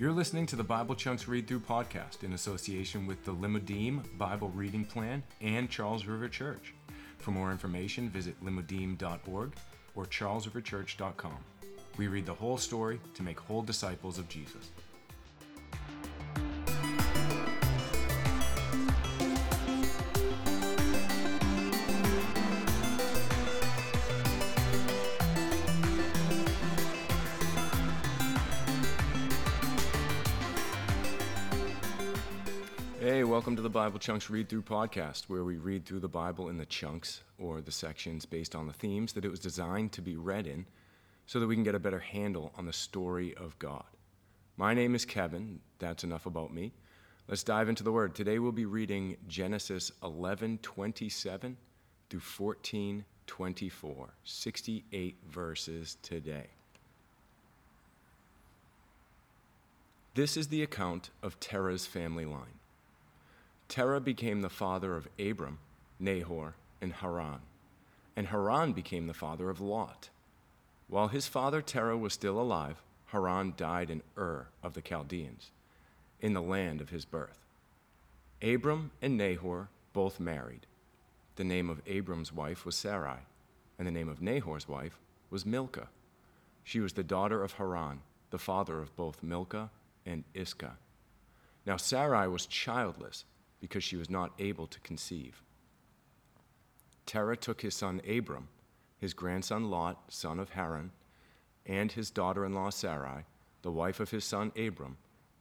You're 0.00 0.12
listening 0.12 0.46
to 0.46 0.56
the 0.56 0.64
Bible 0.64 0.94
Chunks 0.94 1.28
Read 1.28 1.46
Through 1.46 1.60
podcast 1.60 2.24
in 2.24 2.32
association 2.32 3.06
with 3.06 3.22
the 3.26 3.34
Limudim 3.34 4.00
Bible 4.16 4.48
Reading 4.54 4.82
Plan 4.82 5.22
and 5.42 5.68
Charles 5.68 6.06
River 6.06 6.26
Church. 6.26 6.72
For 7.18 7.32
more 7.32 7.52
information, 7.52 8.08
visit 8.08 8.42
limudim.org 8.42 9.52
or 9.94 10.06
charlesriverchurch.com. 10.06 11.36
We 11.98 12.08
read 12.08 12.24
the 12.24 12.32
whole 12.32 12.56
story 12.56 12.98
to 13.12 13.22
make 13.22 13.38
whole 13.38 13.60
disciples 13.60 14.18
of 14.18 14.26
Jesus. 14.30 14.70
Welcome 33.50 33.56
to 33.56 33.62
the 33.62 33.68
Bible 33.68 33.98
Chunks 33.98 34.30
Read 34.30 34.48
Through 34.48 34.62
podcast, 34.62 35.24
where 35.24 35.42
we 35.42 35.56
read 35.56 35.84
through 35.84 35.98
the 35.98 36.06
Bible 36.06 36.50
in 36.50 36.56
the 36.56 36.66
chunks 36.66 37.22
or 37.36 37.60
the 37.60 37.72
sections 37.72 38.24
based 38.24 38.54
on 38.54 38.68
the 38.68 38.72
themes 38.72 39.12
that 39.14 39.24
it 39.24 39.28
was 39.28 39.40
designed 39.40 39.90
to 39.90 40.00
be 40.00 40.14
read 40.14 40.46
in 40.46 40.66
so 41.26 41.40
that 41.40 41.48
we 41.48 41.56
can 41.56 41.64
get 41.64 41.74
a 41.74 41.80
better 41.80 41.98
handle 41.98 42.52
on 42.56 42.64
the 42.64 42.72
story 42.72 43.34
of 43.34 43.58
God. 43.58 43.82
My 44.56 44.72
name 44.72 44.94
is 44.94 45.04
Kevin. 45.04 45.58
That's 45.80 46.04
enough 46.04 46.26
about 46.26 46.54
me. 46.54 46.70
Let's 47.26 47.42
dive 47.42 47.68
into 47.68 47.82
the 47.82 47.90
word. 47.90 48.14
Today 48.14 48.38
we'll 48.38 48.52
be 48.52 48.66
reading 48.66 49.16
Genesis 49.26 49.90
11:27 50.00 51.56
through 52.08 52.20
14:24, 52.20 54.10
68 54.22 55.16
verses 55.28 55.96
today. 56.02 56.50
This 60.14 60.36
is 60.36 60.46
the 60.46 60.62
account 60.62 61.10
of 61.20 61.40
Terah's 61.40 61.86
family 61.86 62.24
line. 62.24 62.59
Terah 63.70 64.00
became 64.00 64.40
the 64.40 64.50
father 64.50 64.96
of 64.96 65.08
Abram, 65.16 65.60
Nahor, 66.00 66.56
and 66.80 66.92
Haran, 66.92 67.38
and 68.16 68.26
Haran 68.26 68.72
became 68.72 69.06
the 69.06 69.14
father 69.14 69.48
of 69.48 69.60
Lot. 69.60 70.10
While 70.88 71.06
his 71.06 71.28
father 71.28 71.62
Terah 71.62 71.96
was 71.96 72.12
still 72.12 72.40
alive, 72.40 72.82
Haran 73.06 73.54
died 73.56 73.88
in 73.88 74.02
Ur 74.18 74.48
of 74.60 74.74
the 74.74 74.82
Chaldeans, 74.82 75.52
in 76.20 76.32
the 76.32 76.42
land 76.42 76.80
of 76.80 76.90
his 76.90 77.04
birth. 77.04 77.38
Abram 78.42 78.90
and 79.00 79.16
Nahor 79.16 79.68
both 79.92 80.18
married. 80.18 80.66
The 81.36 81.44
name 81.44 81.70
of 81.70 81.80
Abram's 81.86 82.32
wife 82.32 82.66
was 82.66 82.74
Sarai, 82.74 83.20
and 83.78 83.86
the 83.86 83.92
name 83.92 84.08
of 84.08 84.20
Nahor's 84.20 84.66
wife 84.66 84.98
was 85.30 85.46
Milcah. 85.46 85.88
She 86.64 86.80
was 86.80 86.94
the 86.94 87.04
daughter 87.04 87.44
of 87.44 87.52
Haran, 87.52 88.00
the 88.30 88.38
father 88.38 88.80
of 88.80 88.96
both 88.96 89.22
Milcah 89.22 89.70
and 90.04 90.24
Iscah. 90.34 90.76
Now 91.64 91.76
Sarai 91.76 92.26
was 92.26 92.46
childless 92.46 93.24
because 93.60 93.84
she 93.84 93.96
was 93.96 94.10
not 94.10 94.32
able 94.38 94.66
to 94.66 94.80
conceive. 94.80 95.42
Terah 97.06 97.36
took 97.36 97.60
his 97.60 97.74
son 97.74 98.00
Abram, 98.08 98.48
his 98.98 99.14
grandson 99.14 99.70
Lot, 99.70 100.12
son 100.12 100.38
of 100.38 100.50
Haran, 100.50 100.92
and 101.66 101.92
his 101.92 102.10
daughter 102.10 102.44
in 102.44 102.54
law 102.54 102.70
Sarai, 102.70 103.24
the 103.62 103.70
wife 103.70 104.00
of 104.00 104.10
his 104.10 104.24
son 104.24 104.52
Abram, 104.56 104.96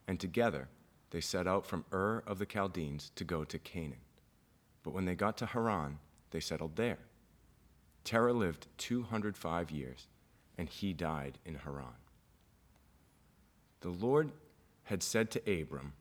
and 0.08 0.20
together 0.20 0.67
they 1.11 1.22
set 1.22 1.48
out 1.48 1.66
from 1.66 1.86
Ur 1.92 2.23
of 2.28 2.39
the 2.39 2.45
Chaldeans 2.45 3.11
to 3.16 3.23
go 3.23 3.44
to 3.44 3.58
Canaan. 3.58 4.02
But 4.83 4.94
when 4.94 5.06
they 5.06 5.16
got 5.16 5.38
to 5.38 5.45
Haran, 5.45 6.00
they 6.31 6.39
settled 6.39 6.76
there. 6.76 7.00
Terah 8.04 8.33
lived 8.33 8.67
205 8.78 9.72
years, 9.72 10.08
and 10.58 10.70
he 10.70 10.94
died 10.94 11.38
in 11.45 11.56
Haran. 11.56 11.98
The 13.81 13.89
Lord 13.89 14.31
had 14.83 15.04
said 15.04 15.31
to 15.31 15.61
Abram, 15.61 15.94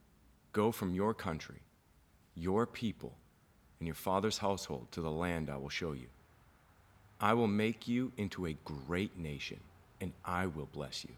Go 0.51 0.71
from 0.71 0.93
your 0.93 1.13
country 1.13 1.61
your 2.39 2.65
people 2.65 3.13
and 3.79 3.87
your 3.87 3.95
father's 3.95 4.37
household 4.37 4.87
to 4.91 5.01
the 5.01 5.11
land 5.11 5.49
I 5.49 5.57
will 5.57 5.69
show 5.69 5.91
you. 5.91 6.07
I 7.19 7.33
will 7.33 7.47
make 7.47 7.87
you 7.87 8.11
into 8.17 8.45
a 8.45 8.57
great 8.63 9.17
nation, 9.17 9.59
and 9.99 10.13
I 10.23 10.45
will 10.45 10.69
bless 10.71 11.03
you. 11.03 11.11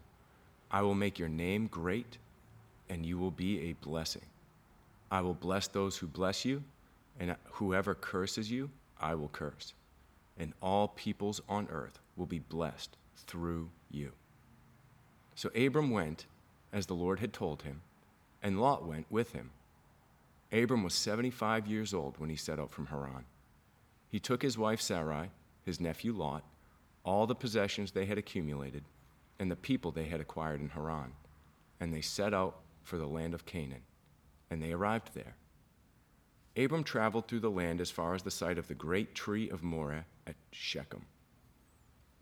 I 0.70 0.82
will 0.82 0.94
make 0.94 1.18
your 1.18 1.28
name 1.28 1.68
great, 1.68 2.18
and 2.88 3.06
you 3.06 3.18
will 3.18 3.30
be 3.30 3.70
a 3.70 3.72
blessing. 3.74 4.22
I 5.10 5.20
will 5.20 5.34
bless 5.34 5.68
those 5.68 5.96
who 5.96 6.06
bless 6.06 6.44
you, 6.44 6.62
and 7.20 7.36
whoever 7.52 7.94
curses 7.94 8.50
you, 8.50 8.70
I 9.00 9.14
will 9.14 9.28
curse. 9.28 9.74
And 10.38 10.54
all 10.60 10.88
peoples 10.88 11.40
on 11.48 11.68
earth 11.70 11.98
will 12.16 12.26
be 12.26 12.40
blessed 12.40 12.96
through 13.16 13.68
you. 13.90 14.12
So 15.34 15.50
Abram 15.54 15.90
went 15.90 16.26
as 16.72 16.86
the 16.86 16.94
Lord 16.94 17.20
had 17.20 17.32
told 17.32 17.62
him, 17.62 17.82
and 18.42 18.60
Lot 18.60 18.86
went 18.86 19.06
with 19.10 19.32
him. 19.32 19.50
Abram 20.52 20.82
was 20.82 20.94
75 20.94 21.66
years 21.66 21.94
old 21.94 22.18
when 22.18 22.28
he 22.28 22.36
set 22.36 22.58
out 22.58 22.70
from 22.70 22.86
Haran. 22.86 23.24
He 24.08 24.20
took 24.20 24.42
his 24.42 24.58
wife 24.58 24.80
Sarai, 24.80 25.30
his 25.64 25.80
nephew 25.80 26.12
Lot, 26.12 26.44
all 27.04 27.26
the 27.26 27.34
possessions 27.34 27.90
they 27.90 28.04
had 28.04 28.18
accumulated, 28.18 28.84
and 29.38 29.50
the 29.50 29.56
people 29.56 29.90
they 29.90 30.04
had 30.04 30.20
acquired 30.20 30.60
in 30.60 30.68
Haran, 30.68 31.12
and 31.80 31.92
they 31.92 32.02
set 32.02 32.34
out 32.34 32.60
for 32.82 32.98
the 32.98 33.06
land 33.06 33.32
of 33.32 33.46
Canaan, 33.46 33.82
and 34.50 34.62
they 34.62 34.72
arrived 34.72 35.14
there. 35.14 35.36
Abram 36.56 36.84
traveled 36.84 37.26
through 37.26 37.40
the 37.40 37.50
land 37.50 37.80
as 37.80 37.90
far 37.90 38.14
as 38.14 38.22
the 38.22 38.30
site 38.30 38.58
of 38.58 38.68
the 38.68 38.74
great 38.74 39.14
tree 39.14 39.48
of 39.48 39.62
Moreh 39.62 40.04
at 40.26 40.36
Shechem. 40.50 41.06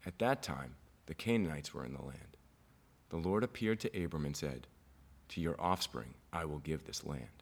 At 0.07 0.21
that 0.21 0.43
time, 0.43 0.77
the 1.07 1.15
Canaanites 1.15 1.75
were 1.75 1.85
in 1.85 1.95
the 1.95 2.03
land. 2.03 2.37
The 3.09 3.17
Lord 3.17 3.43
appeared 3.43 3.81
to 3.81 4.05
Abram 4.05 4.25
and 4.25 4.37
said, 4.37 4.69
To 5.31 5.41
your 5.41 5.61
offspring 5.61 6.15
I 6.33 6.45
will 6.45 6.61
give 6.61 6.85
this 6.85 7.05
land. 7.05 7.40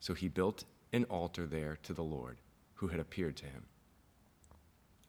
So 0.00 0.14
he 0.14 0.28
built 0.28 0.64
an 0.92 1.04
altar 1.04 1.46
there 1.46 1.78
to 1.82 1.92
the 1.92 2.02
Lord, 2.02 2.38
who 2.74 2.88
had 2.88 3.00
appeared 3.00 3.36
to 3.38 3.46
him. 3.46 3.66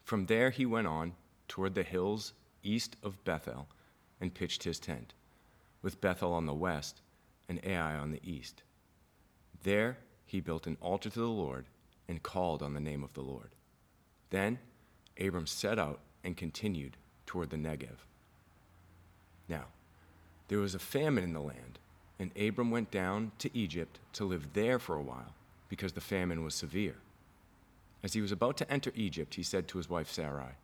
From 0.04 0.26
there 0.26 0.50
he 0.50 0.66
went 0.66 0.88
on 0.88 1.14
toward 1.48 1.76
the 1.76 1.84
hills 1.84 2.34
east 2.64 2.96
of 3.04 3.24
Bethel 3.24 3.68
and 4.20 4.34
pitched 4.34 4.64
his 4.64 4.80
tent, 4.80 5.14
with 5.82 6.02
Bethel 6.02 6.34
on 6.34 6.46
the 6.46 6.54
west 6.54 7.02
and 7.48 7.60
Ai 7.64 7.96
on 7.96 8.12
the 8.12 8.22
east. 8.24 8.64
There 9.64 9.98
he 10.26 10.40
built 10.40 10.68
an 10.68 10.78
altar 10.82 11.10
to 11.10 11.20
the 11.20 11.28
Lord 11.28 11.66
and 12.08 12.24
called 12.24 12.62
on 12.62 12.74
the 12.74 12.80
name 12.80 13.04
of 13.04 13.14
the 13.14 13.22
Lord. 13.22 13.52
Then 14.30 14.60
Abram 15.20 15.48
set 15.48 15.80
out 15.80 16.00
and 16.24 16.36
continued 16.36 16.98
toward 17.26 17.50
the 17.50 17.58
Negev. 17.58 18.06
Now, 19.48 19.66
there 20.48 20.60
was 20.60 20.76
a 20.76 20.80
famine 20.80 21.24
in 21.24 21.34
the 21.34 21.40
land 21.40 21.80
and 22.20 22.38
Abram 22.38 22.70
went 22.70 22.92
down 22.92 23.32
to 23.40 23.58
Egypt 23.58 24.00
to 24.14 24.26
live 24.26 24.54
there 24.54 24.78
for 24.78 24.96
a 24.96 25.02
while, 25.02 25.34
because 25.70 25.94
the 25.94 26.02
famine 26.02 26.44
was 26.44 26.54
severe. 26.54 26.98
As 28.04 28.14
he 28.14 28.22
was 28.22 28.32
about 28.32 28.58
to 28.58 28.72
enter 28.72 28.92
Egypt, 28.96 29.36
he 29.36 29.44
said 29.44 29.68
to 29.70 29.78
his 29.78 29.90
wife 29.90 30.12
Sarai, 30.12 30.56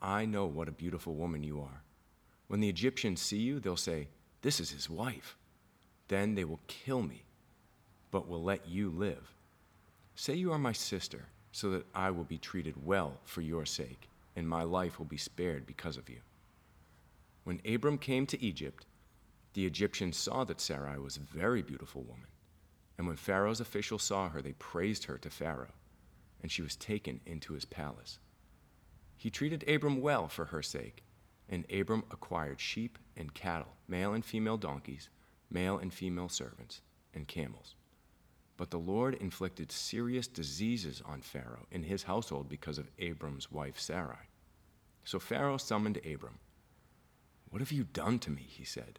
I 0.00 0.26
know 0.26 0.46
what 0.46 0.68
a 0.68 0.72
beautiful 0.72 1.14
woman 1.14 1.42
you 1.42 1.60
are. 1.60 1.82
When 2.48 2.60
the 2.60 2.68
Egyptians 2.68 3.20
see 3.20 3.38
you, 3.38 3.58
they'll 3.58 3.76
say, 3.76 4.08
This 4.42 4.60
is 4.60 4.70
his 4.70 4.88
wife. 4.88 5.36
Then 6.08 6.34
they 6.34 6.44
will 6.44 6.60
kill 6.68 7.02
me, 7.02 7.24
but 8.10 8.28
will 8.28 8.42
let 8.42 8.68
you 8.68 8.90
live. 8.90 9.32
Say 10.14 10.34
you 10.34 10.52
are 10.52 10.58
my 10.58 10.72
sister, 10.72 11.26
so 11.50 11.70
that 11.70 11.86
I 11.94 12.10
will 12.10 12.24
be 12.24 12.38
treated 12.38 12.86
well 12.86 13.18
for 13.24 13.40
your 13.40 13.66
sake, 13.66 14.08
and 14.36 14.48
my 14.48 14.62
life 14.62 14.98
will 14.98 15.06
be 15.06 15.16
spared 15.16 15.66
because 15.66 15.96
of 15.96 16.08
you. 16.08 16.18
When 17.44 17.60
Abram 17.66 17.98
came 17.98 18.26
to 18.26 18.42
Egypt, 18.42 18.86
the 19.56 19.64
Egyptians 19.64 20.18
saw 20.18 20.44
that 20.44 20.60
Sarai 20.60 20.98
was 20.98 21.16
a 21.16 21.20
very 21.20 21.62
beautiful 21.62 22.02
woman. 22.02 22.28
And 22.98 23.06
when 23.06 23.16
Pharaoh's 23.16 23.58
officials 23.58 24.02
saw 24.02 24.28
her, 24.28 24.42
they 24.42 24.52
praised 24.52 25.04
her 25.04 25.16
to 25.16 25.30
Pharaoh, 25.30 25.72
and 26.42 26.52
she 26.52 26.60
was 26.60 26.76
taken 26.76 27.22
into 27.24 27.54
his 27.54 27.64
palace. 27.64 28.18
He 29.16 29.30
treated 29.30 29.66
Abram 29.66 30.02
well 30.02 30.28
for 30.28 30.44
her 30.44 30.62
sake, 30.62 31.04
and 31.48 31.64
Abram 31.72 32.04
acquired 32.10 32.60
sheep 32.60 32.98
and 33.16 33.32
cattle, 33.32 33.72
male 33.88 34.12
and 34.12 34.22
female 34.22 34.58
donkeys, 34.58 35.08
male 35.48 35.78
and 35.78 35.90
female 35.90 36.28
servants, 36.28 36.82
and 37.14 37.26
camels. 37.26 37.76
But 38.58 38.70
the 38.70 38.78
Lord 38.78 39.14
inflicted 39.14 39.72
serious 39.72 40.26
diseases 40.26 41.02
on 41.06 41.22
Pharaoh 41.22 41.64
and 41.72 41.82
his 41.82 42.02
household 42.02 42.50
because 42.50 42.76
of 42.76 42.90
Abram's 42.98 43.50
wife 43.50 43.80
Sarai. 43.80 44.28
So 45.02 45.18
Pharaoh 45.18 45.56
summoned 45.56 45.96
Abram. 46.04 46.40
What 47.48 47.62
have 47.62 47.72
you 47.72 47.84
done 47.84 48.18
to 48.18 48.30
me? 48.30 48.44
he 48.46 48.64
said. 48.64 48.98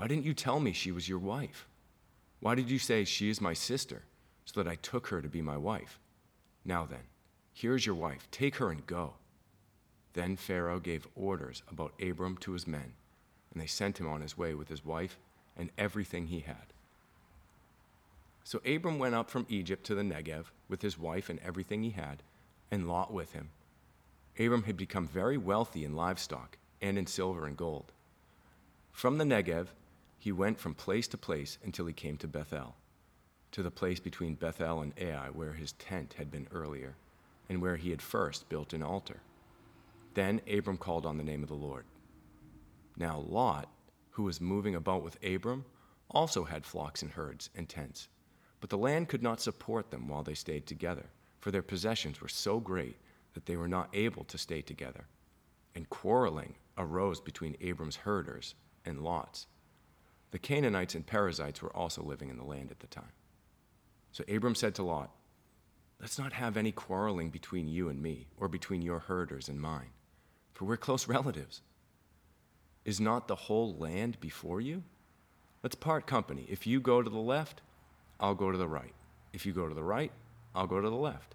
Why 0.00 0.06
didn't 0.06 0.24
you 0.24 0.32
tell 0.32 0.60
me 0.60 0.72
she 0.72 0.92
was 0.92 1.10
your 1.10 1.18
wife? 1.18 1.68
Why 2.40 2.54
did 2.54 2.70
you 2.70 2.78
say 2.78 3.04
she 3.04 3.28
is 3.28 3.38
my 3.38 3.52
sister, 3.52 4.04
so 4.46 4.62
that 4.62 4.70
I 4.70 4.76
took 4.76 5.08
her 5.08 5.20
to 5.20 5.28
be 5.28 5.42
my 5.42 5.58
wife? 5.58 6.00
Now 6.64 6.86
then, 6.86 7.02
here 7.52 7.74
is 7.74 7.84
your 7.84 7.96
wife. 7.96 8.26
Take 8.30 8.56
her 8.56 8.70
and 8.70 8.86
go. 8.86 9.12
Then 10.14 10.36
Pharaoh 10.36 10.80
gave 10.80 11.06
orders 11.14 11.62
about 11.70 11.92
Abram 12.00 12.38
to 12.38 12.52
his 12.52 12.66
men, 12.66 12.94
and 13.52 13.60
they 13.60 13.66
sent 13.66 14.00
him 14.00 14.08
on 14.08 14.22
his 14.22 14.38
way 14.38 14.54
with 14.54 14.70
his 14.70 14.86
wife 14.86 15.18
and 15.54 15.68
everything 15.76 16.28
he 16.28 16.40
had. 16.40 16.72
So 18.42 18.62
Abram 18.64 18.98
went 18.98 19.14
up 19.14 19.28
from 19.28 19.44
Egypt 19.50 19.84
to 19.84 19.94
the 19.94 20.00
Negev 20.00 20.46
with 20.66 20.80
his 20.80 20.98
wife 20.98 21.28
and 21.28 21.38
everything 21.40 21.82
he 21.82 21.90
had, 21.90 22.22
and 22.70 22.88
Lot 22.88 23.12
with 23.12 23.34
him. 23.34 23.50
Abram 24.38 24.62
had 24.62 24.78
become 24.78 25.06
very 25.06 25.36
wealthy 25.36 25.84
in 25.84 25.94
livestock 25.94 26.56
and 26.80 26.96
in 26.96 27.06
silver 27.06 27.44
and 27.44 27.54
gold. 27.54 27.92
From 28.92 29.18
the 29.18 29.24
Negev, 29.24 29.66
he 30.20 30.32
went 30.32 30.60
from 30.60 30.74
place 30.74 31.08
to 31.08 31.16
place 31.16 31.56
until 31.64 31.86
he 31.86 31.94
came 31.94 32.18
to 32.18 32.28
Bethel, 32.28 32.76
to 33.52 33.62
the 33.62 33.70
place 33.70 33.98
between 33.98 34.34
Bethel 34.34 34.82
and 34.82 34.92
Ai, 34.98 35.30
where 35.30 35.54
his 35.54 35.72
tent 35.72 36.12
had 36.18 36.30
been 36.30 36.46
earlier, 36.52 36.94
and 37.48 37.62
where 37.62 37.76
he 37.76 37.88
had 37.88 38.02
first 38.02 38.46
built 38.50 38.74
an 38.74 38.82
altar. 38.82 39.22
Then 40.12 40.42
Abram 40.46 40.76
called 40.76 41.06
on 41.06 41.16
the 41.16 41.24
name 41.24 41.42
of 41.42 41.48
the 41.48 41.54
Lord. 41.54 41.86
Now 42.98 43.18
Lot, 43.18 43.70
who 44.10 44.24
was 44.24 44.42
moving 44.42 44.74
about 44.74 45.02
with 45.02 45.16
Abram, 45.24 45.64
also 46.10 46.44
had 46.44 46.66
flocks 46.66 47.00
and 47.00 47.10
herds 47.10 47.48
and 47.54 47.66
tents. 47.66 48.08
But 48.60 48.68
the 48.68 48.76
land 48.76 49.08
could 49.08 49.22
not 49.22 49.40
support 49.40 49.90
them 49.90 50.06
while 50.06 50.22
they 50.22 50.34
stayed 50.34 50.66
together, 50.66 51.06
for 51.38 51.50
their 51.50 51.62
possessions 51.62 52.20
were 52.20 52.28
so 52.28 52.60
great 52.60 52.96
that 53.32 53.46
they 53.46 53.56
were 53.56 53.68
not 53.68 53.88
able 53.94 54.24
to 54.24 54.36
stay 54.36 54.60
together. 54.60 55.06
And 55.74 55.88
quarreling 55.88 56.56
arose 56.76 57.22
between 57.22 57.56
Abram's 57.62 57.96
herders 57.96 58.54
and 58.84 59.00
Lot's. 59.00 59.46
The 60.30 60.38
Canaanites 60.38 60.94
and 60.94 61.06
Perizzites 61.06 61.62
were 61.62 61.74
also 61.76 62.02
living 62.02 62.30
in 62.30 62.36
the 62.36 62.44
land 62.44 62.70
at 62.70 62.80
the 62.80 62.86
time. 62.86 63.12
So 64.12 64.24
Abram 64.28 64.54
said 64.54 64.74
to 64.76 64.82
Lot, 64.82 65.10
Let's 66.00 66.18
not 66.18 66.32
have 66.32 66.56
any 66.56 66.72
quarreling 66.72 67.30
between 67.30 67.68
you 67.68 67.88
and 67.88 68.02
me, 68.02 68.28
or 68.38 68.48
between 68.48 68.80
your 68.80 69.00
herders 69.00 69.48
and 69.48 69.60
mine, 69.60 69.90
for 70.54 70.64
we're 70.64 70.78
close 70.78 71.06
relatives. 71.06 71.60
Is 72.84 73.00
not 73.00 73.28
the 73.28 73.34
whole 73.34 73.74
land 73.74 74.18
before 74.20 74.60
you? 74.60 74.82
Let's 75.62 75.74
part 75.74 76.06
company. 76.06 76.46
If 76.48 76.66
you 76.66 76.80
go 76.80 77.02
to 77.02 77.10
the 77.10 77.18
left, 77.18 77.60
I'll 78.18 78.34
go 78.34 78.50
to 78.50 78.56
the 78.56 78.68
right. 78.68 78.94
If 79.34 79.44
you 79.44 79.52
go 79.52 79.68
to 79.68 79.74
the 79.74 79.82
right, 79.82 80.10
I'll 80.54 80.66
go 80.66 80.80
to 80.80 80.88
the 80.88 80.96
left. 80.96 81.34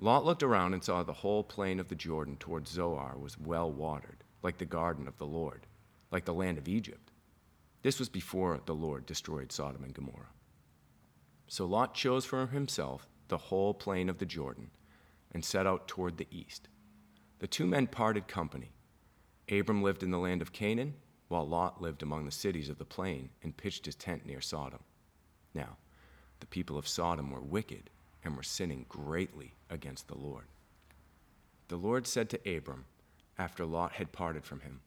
Lot 0.00 0.24
looked 0.24 0.42
around 0.42 0.74
and 0.74 0.82
saw 0.82 1.02
the 1.02 1.12
whole 1.12 1.44
plain 1.44 1.78
of 1.78 1.88
the 1.88 1.94
Jordan 1.94 2.36
toward 2.38 2.66
Zoar 2.66 3.14
was 3.16 3.38
well 3.38 3.70
watered, 3.70 4.24
like 4.42 4.58
the 4.58 4.64
garden 4.64 5.06
of 5.06 5.16
the 5.18 5.26
Lord, 5.26 5.66
like 6.10 6.24
the 6.24 6.34
land 6.34 6.58
of 6.58 6.68
Egypt. 6.68 7.03
This 7.84 7.98
was 7.98 8.08
before 8.08 8.60
the 8.64 8.74
Lord 8.74 9.04
destroyed 9.04 9.52
Sodom 9.52 9.84
and 9.84 9.92
Gomorrah. 9.92 10.32
So 11.46 11.66
Lot 11.66 11.92
chose 11.92 12.24
for 12.24 12.46
himself 12.46 13.06
the 13.28 13.36
whole 13.36 13.74
plain 13.74 14.08
of 14.08 14.16
the 14.16 14.24
Jordan 14.24 14.70
and 15.30 15.44
set 15.44 15.66
out 15.66 15.86
toward 15.86 16.16
the 16.16 16.26
east. 16.30 16.68
The 17.40 17.46
two 17.46 17.66
men 17.66 17.86
parted 17.86 18.26
company. 18.26 18.72
Abram 19.52 19.82
lived 19.82 20.02
in 20.02 20.10
the 20.10 20.18
land 20.18 20.40
of 20.40 20.50
Canaan, 20.50 20.94
while 21.28 21.46
Lot 21.46 21.82
lived 21.82 22.02
among 22.02 22.24
the 22.24 22.30
cities 22.30 22.70
of 22.70 22.78
the 22.78 22.86
plain 22.86 23.28
and 23.42 23.54
pitched 23.54 23.84
his 23.84 23.94
tent 23.94 24.24
near 24.24 24.40
Sodom. 24.40 24.80
Now, 25.52 25.76
the 26.40 26.46
people 26.46 26.78
of 26.78 26.88
Sodom 26.88 27.30
were 27.30 27.42
wicked 27.42 27.90
and 28.24 28.34
were 28.34 28.42
sinning 28.42 28.86
greatly 28.88 29.56
against 29.68 30.08
the 30.08 30.16
Lord. 30.16 30.46
The 31.68 31.76
Lord 31.76 32.06
said 32.06 32.30
to 32.30 32.56
Abram, 32.56 32.86
after 33.36 33.66
Lot 33.66 33.92
had 33.92 34.10
parted 34.10 34.46
from 34.46 34.60
him, 34.60 34.80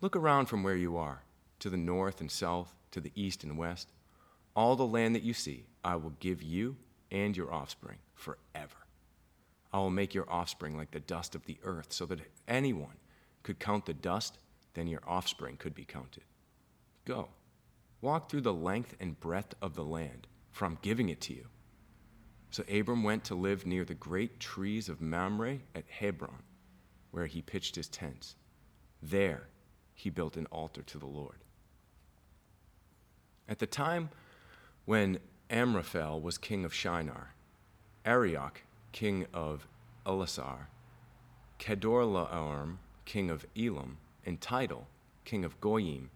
Look 0.00 0.16
around 0.16 0.46
from 0.46 0.64
where 0.64 0.74
you 0.74 0.96
are, 0.96 1.22
to 1.60 1.70
the 1.70 1.76
north 1.76 2.20
and 2.20 2.30
south, 2.30 2.74
to 2.90 3.00
the 3.00 3.12
east 3.14 3.44
and 3.44 3.58
west. 3.58 3.92
All 4.54 4.76
the 4.76 4.86
land 4.86 5.14
that 5.14 5.22
you 5.22 5.34
see, 5.34 5.66
I 5.84 5.96
will 5.96 6.14
give 6.20 6.42
you 6.42 6.76
and 7.10 7.36
your 7.36 7.52
offspring 7.52 7.98
forever. 8.14 8.86
I 9.72 9.78
will 9.78 9.90
make 9.90 10.14
your 10.14 10.30
offspring 10.30 10.76
like 10.76 10.90
the 10.90 11.00
dust 11.00 11.34
of 11.34 11.44
the 11.44 11.58
earth, 11.62 11.92
so 11.92 12.06
that 12.06 12.20
if 12.20 12.30
anyone 12.48 12.96
could 13.42 13.58
count 13.58 13.86
the 13.86 13.94
dust, 13.94 14.38
then 14.74 14.86
your 14.86 15.02
offspring 15.06 15.56
could 15.56 15.74
be 15.74 15.84
counted. 15.84 16.24
Go, 17.04 17.28
walk 18.00 18.30
through 18.30 18.40
the 18.42 18.54
length 18.54 18.96
and 19.00 19.20
breadth 19.20 19.54
of 19.60 19.74
the 19.74 19.84
land, 19.84 20.26
for 20.50 20.64
I'm 20.64 20.78
giving 20.82 21.08
it 21.08 21.20
to 21.22 21.34
you. 21.34 21.46
So 22.50 22.64
Abram 22.72 23.02
went 23.02 23.24
to 23.24 23.34
live 23.34 23.66
near 23.66 23.84
the 23.84 23.94
great 23.94 24.40
trees 24.40 24.88
of 24.88 25.00
Mamre 25.00 25.58
at 25.74 25.84
Hebron, 25.88 26.42
where 27.10 27.26
he 27.26 27.42
pitched 27.42 27.76
his 27.76 27.88
tents. 27.88 28.36
There 29.02 29.48
he 29.94 30.10
built 30.10 30.36
an 30.36 30.46
altar 30.46 30.82
to 30.82 30.98
the 30.98 31.06
Lord. 31.06 31.44
At 33.48 33.60
the 33.60 33.66
time 33.66 34.10
when 34.84 35.18
Amraphel 35.50 36.20
was 36.20 36.36
king 36.36 36.64
of 36.64 36.74
Shinar, 36.74 37.34
Arioch, 38.04 38.62
king 38.92 39.26
of 39.32 39.68
Ellasar, 40.04 40.66
Kedorlaomer, 41.58 42.76
king 43.04 43.30
of 43.30 43.46
Elam, 43.56 43.98
and 44.24 44.40
Tidal, 44.40 44.88
king 45.24 45.44
of 45.44 45.60
Goyim, 45.60 46.10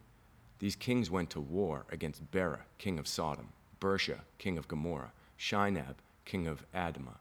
these 0.59 0.77
kings 0.77 1.11
went 1.11 1.31
to 1.31 1.41
war 1.41 1.87
against 1.91 2.31
Bera, 2.33 2.61
king 2.79 2.99
of 2.99 3.07
Sodom, 3.07 3.49
Birsha, 3.81 4.21
king 4.39 4.59
of 4.59 4.69
Gomorrah, 4.69 5.13
Shinab, 5.39 5.95
king 6.25 6.47
of 6.47 6.65
Admah, 6.75 7.19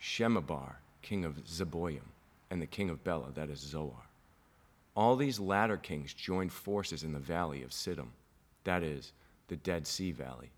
Shemeber, 0.00 0.76
king 1.02 1.24
of 1.24 1.44
Zeboim, 1.44 2.12
and 2.50 2.60
the 2.60 2.66
king 2.66 2.90
of 2.90 3.04
Bela, 3.04 3.30
that 3.34 3.50
is 3.50 3.60
Zoar. 3.60 4.06
All 4.96 5.16
these 5.16 5.38
latter 5.38 5.76
kings 5.76 6.14
joined 6.14 6.52
forces 6.52 7.04
in 7.04 7.12
the 7.12 7.18
valley 7.18 7.62
of 7.62 7.70
Siddim, 7.70 8.08
that 8.64 8.82
is, 8.82 9.12
the 9.48 9.56
Dead 9.56 9.86
Sea 9.86 10.12
Valley. 10.12 10.52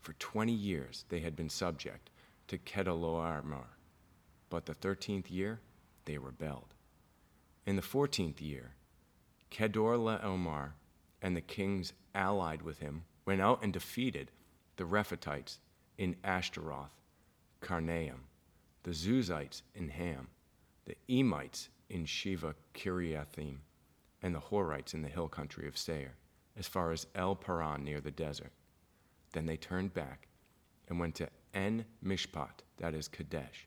For 0.00 0.12
20 0.14 0.52
years 0.52 1.04
they 1.08 1.20
had 1.20 1.36
been 1.36 1.48
subject 1.48 2.10
to 2.48 2.58
Kedorlaomer, 2.58 3.66
but 4.48 4.66
the 4.66 4.74
13th 4.74 5.30
year 5.30 5.60
they 6.04 6.18
rebelled. 6.18 6.74
In 7.66 7.76
the 7.76 7.82
14th 7.82 8.40
year, 8.40 8.74
Kedorlaomer 9.50 10.72
and 11.20 11.36
the 11.36 11.40
kings 11.40 11.92
allied 12.14 12.62
with 12.62 12.78
him 12.78 13.04
went 13.26 13.40
out 13.40 13.62
and 13.62 13.72
defeated 13.72 14.30
the 14.76 14.84
Rephaites 14.84 15.58
in 15.98 16.16
Ashteroth, 16.24 17.02
Karnaim, 17.60 18.20
the 18.84 18.92
Zuzites 18.92 19.62
in 19.74 19.88
Ham, 19.88 20.28
the 20.86 20.96
Emites 21.08 21.68
in 21.90 22.04
Shaveh 22.04 22.54
Kiriathaim, 22.74 23.58
and 24.22 24.34
the 24.34 24.40
Horites 24.40 24.94
in 24.94 25.02
the 25.02 25.08
hill 25.08 25.28
country 25.28 25.66
of 25.68 25.76
Seir, 25.76 26.14
as 26.58 26.66
far 26.66 26.92
as 26.92 27.06
El 27.14 27.36
Paran 27.36 27.84
near 27.84 28.00
the 28.00 28.10
desert. 28.10 28.52
Then 29.32 29.46
they 29.46 29.56
turned 29.56 29.94
back 29.94 30.28
and 30.88 30.98
went 30.98 31.14
to 31.16 31.28
En 31.54 31.84
Mishpat, 32.04 32.62
that 32.78 32.94
is 32.94 33.08
Kadesh, 33.08 33.66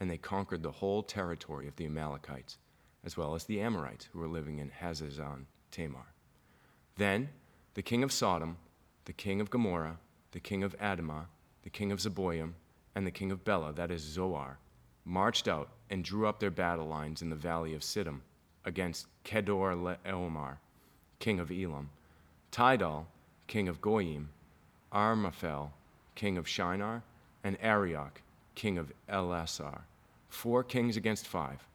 and 0.00 0.10
they 0.10 0.18
conquered 0.18 0.62
the 0.62 0.70
whole 0.70 1.02
territory 1.02 1.68
of 1.68 1.76
the 1.76 1.86
Amalekites, 1.86 2.58
as 3.04 3.16
well 3.16 3.34
as 3.34 3.44
the 3.44 3.60
Amorites 3.60 4.08
who 4.12 4.18
were 4.18 4.28
living 4.28 4.58
in 4.58 4.70
Hazazon 4.70 5.44
Tamar. 5.70 6.14
Then 6.96 7.28
the 7.74 7.82
king 7.82 8.02
of 8.02 8.12
Sodom, 8.12 8.56
the 9.04 9.12
king 9.12 9.40
of 9.40 9.50
Gomorrah, 9.50 9.98
the 10.32 10.40
king 10.40 10.62
of 10.62 10.78
Admah, 10.78 11.26
the 11.62 11.70
king 11.70 11.92
of 11.92 12.00
Zeboim, 12.00 12.54
and 12.94 13.06
the 13.06 13.10
king 13.10 13.30
of 13.32 13.44
Bela, 13.44 13.72
that 13.72 13.90
is 13.90 14.02
Zoar, 14.02 14.58
marched 15.04 15.48
out 15.48 15.70
and 15.90 16.04
drew 16.04 16.26
up 16.26 16.38
their 16.40 16.50
battle 16.50 16.86
lines 16.86 17.20
in 17.20 17.30
the 17.30 17.36
valley 17.36 17.74
of 17.74 17.82
Siddim 17.82 18.20
against 18.64 19.06
Kedorlaomer, 19.24 20.56
king 21.18 21.40
of 21.40 21.50
Elam, 21.50 21.90
Tidal, 22.54 23.08
king 23.48 23.66
of 23.66 23.80
Goyim, 23.80 24.28
Amraphel, 24.92 25.72
king 26.14 26.38
of 26.38 26.46
Shinar, 26.46 27.02
and 27.42 27.58
Arioch, 27.60 28.22
king 28.54 28.78
of 28.78 28.92
Ellasar. 29.08 29.80
four 30.28 30.62
kings 30.62 30.96
against 30.96 31.26
five. 31.26 31.66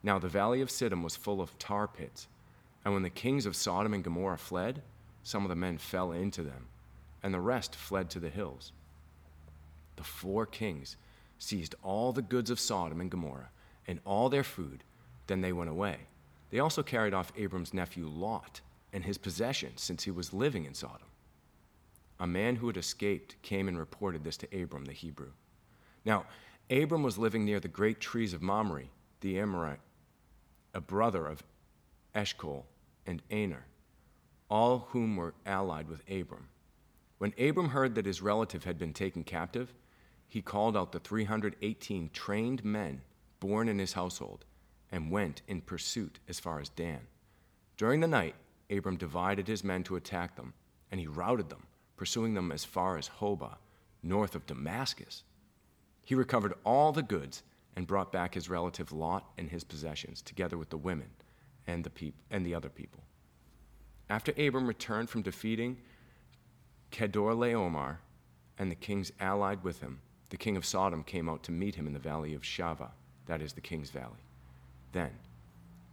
Now 0.00 0.20
the 0.20 0.28
valley 0.28 0.60
of 0.60 0.68
Siddim 0.68 1.02
was 1.02 1.16
full 1.16 1.40
of 1.40 1.58
tar 1.58 1.88
pits, 1.88 2.28
and 2.84 2.94
when 2.94 3.02
the 3.02 3.10
kings 3.10 3.46
of 3.46 3.56
Sodom 3.56 3.92
and 3.94 4.04
Gomorrah 4.04 4.38
fled, 4.38 4.82
some 5.24 5.42
of 5.42 5.48
the 5.48 5.56
men 5.56 5.76
fell 5.76 6.12
into 6.12 6.44
them, 6.44 6.68
and 7.20 7.34
the 7.34 7.40
rest 7.40 7.74
fled 7.74 8.08
to 8.10 8.20
the 8.20 8.30
hills. 8.30 8.70
The 9.96 10.04
four 10.04 10.46
kings 10.46 10.96
seized 11.40 11.74
all 11.82 12.12
the 12.12 12.22
goods 12.22 12.48
of 12.48 12.60
Sodom 12.60 13.00
and 13.00 13.10
Gomorrah 13.10 13.50
and 13.88 13.98
all 14.04 14.28
their 14.28 14.44
food, 14.44 14.84
then 15.26 15.40
they 15.40 15.52
went 15.52 15.70
away. 15.70 15.96
They 16.50 16.60
also 16.60 16.84
carried 16.84 17.12
off 17.12 17.32
Abram's 17.36 17.74
nephew 17.74 18.06
Lot 18.06 18.60
and 18.92 19.04
his 19.04 19.18
possessions, 19.18 19.82
since 19.82 20.04
he 20.04 20.10
was 20.10 20.32
living 20.32 20.64
in 20.64 20.74
Sodom. 20.74 21.08
A 22.20 22.26
man 22.26 22.56
who 22.56 22.66
had 22.66 22.76
escaped 22.76 23.40
came 23.42 23.68
and 23.68 23.78
reported 23.78 24.22
this 24.22 24.36
to 24.38 24.62
Abram 24.62 24.84
the 24.84 24.92
Hebrew. 24.92 25.30
Now, 26.04 26.26
Abram 26.70 27.02
was 27.02 27.18
living 27.18 27.44
near 27.44 27.60
the 27.60 27.68
great 27.68 28.00
trees 28.00 28.32
of 28.32 28.42
Mamre, 28.42 28.84
the 29.20 29.38
Amorite, 29.38 29.80
a 30.74 30.80
brother 30.80 31.26
of 31.26 31.42
Eshcol 32.14 32.66
and 33.06 33.22
Aner, 33.30 33.66
all 34.48 34.86
whom 34.90 35.16
were 35.16 35.34
allied 35.44 35.88
with 35.88 36.02
Abram. 36.10 36.48
When 37.18 37.34
Abram 37.38 37.70
heard 37.70 37.94
that 37.94 38.06
his 38.06 38.22
relative 38.22 38.64
had 38.64 38.78
been 38.78 38.92
taken 38.92 39.24
captive, 39.24 39.74
he 40.28 40.42
called 40.42 40.76
out 40.76 40.92
the 40.92 40.98
318 40.98 42.10
trained 42.12 42.64
men 42.64 43.02
born 43.38 43.68
in 43.68 43.78
his 43.78 43.92
household 43.92 44.44
and 44.90 45.10
went 45.10 45.42
in 45.48 45.60
pursuit 45.60 46.18
as 46.28 46.40
far 46.40 46.60
as 46.60 46.68
Dan. 46.68 47.00
During 47.76 48.00
the 48.00 48.06
night, 48.06 48.34
Abram 48.70 48.96
divided 48.96 49.48
his 49.48 49.64
men 49.64 49.82
to 49.84 49.96
attack 49.96 50.36
them, 50.36 50.54
and 50.90 51.00
he 51.00 51.06
routed 51.06 51.50
them, 51.50 51.66
pursuing 51.96 52.34
them 52.34 52.52
as 52.52 52.64
far 52.64 52.96
as 52.96 53.08
Hobah, 53.20 53.56
north 54.02 54.34
of 54.34 54.46
Damascus. 54.46 55.24
He 56.04 56.14
recovered 56.14 56.54
all 56.64 56.92
the 56.92 57.02
goods 57.02 57.42
and 57.76 57.86
brought 57.86 58.12
back 58.12 58.34
his 58.34 58.48
relative 58.48 58.92
Lot 58.92 59.30
and 59.38 59.50
his 59.50 59.64
possessions, 59.64 60.20
together 60.22 60.58
with 60.58 60.70
the 60.70 60.76
women 60.76 61.08
and 61.66 61.84
the, 61.84 61.90
peop- 61.90 62.16
and 62.30 62.44
the 62.44 62.54
other 62.54 62.68
people. 62.68 63.02
After 64.10 64.32
Abram 64.32 64.66
returned 64.66 65.08
from 65.08 65.22
defeating 65.22 65.78
Kedorlaomer 66.90 67.98
and 68.58 68.70
the 68.70 68.76
kings 68.76 69.12
allied 69.20 69.64
with 69.64 69.80
him, 69.80 70.00
the 70.28 70.36
king 70.36 70.56
of 70.56 70.66
Sodom 70.66 71.02
came 71.02 71.28
out 71.28 71.42
to 71.44 71.52
meet 71.52 71.76
him 71.76 71.86
in 71.86 71.92
the 71.92 71.98
valley 71.98 72.34
of 72.34 72.42
Shaveh, 72.42 72.90
that 73.26 73.40
is 73.40 73.52
the 73.52 73.60
king's 73.60 73.90
valley. 73.90 74.24
Then 74.92 75.10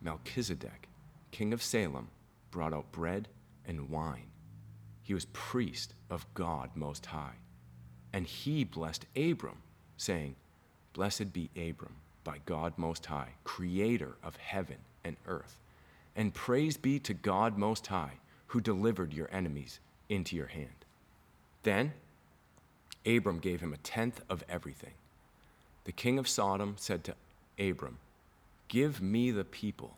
Melchizedek, 0.01 0.89
king 1.31 1.53
of 1.53 1.61
Salem, 1.61 2.09
brought 2.51 2.73
out 2.73 2.91
bread 2.91 3.27
and 3.65 3.89
wine. 3.89 4.27
He 5.01 5.13
was 5.13 5.25
priest 5.33 5.93
of 6.09 6.25
God 6.33 6.69
Most 6.75 7.07
High. 7.07 7.35
And 8.13 8.25
he 8.25 8.63
blessed 8.63 9.05
Abram, 9.15 9.57
saying, 9.97 10.35
Blessed 10.93 11.31
be 11.33 11.49
Abram 11.55 11.95
by 12.23 12.37
God 12.45 12.73
Most 12.77 13.05
High, 13.05 13.29
creator 13.43 14.15
of 14.23 14.35
heaven 14.37 14.77
and 15.03 15.15
earth. 15.27 15.57
And 16.15 16.33
praise 16.33 16.77
be 16.77 16.99
to 16.99 17.13
God 17.13 17.57
Most 17.57 17.87
High, 17.87 18.13
who 18.47 18.61
delivered 18.61 19.13
your 19.13 19.29
enemies 19.31 19.79
into 20.09 20.35
your 20.35 20.47
hand. 20.47 20.85
Then 21.63 21.93
Abram 23.05 23.39
gave 23.39 23.61
him 23.61 23.73
a 23.73 23.77
tenth 23.77 24.21
of 24.29 24.43
everything. 24.49 24.93
The 25.85 25.91
king 25.91 26.19
of 26.19 26.27
Sodom 26.27 26.75
said 26.77 27.03
to 27.05 27.15
Abram, 27.59 27.97
Give 28.67 29.01
me 29.01 29.31
the 29.31 29.43
people 29.43 29.97